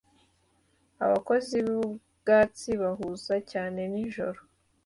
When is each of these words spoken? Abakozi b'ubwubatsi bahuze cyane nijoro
Abakozi 1.05 1.55
b'ubwubatsi 1.65 2.69
bahuze 2.81 3.35
cyane 3.51 3.81
nijoro 3.91 4.39